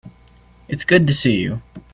[0.67, 1.61] It's good to see you.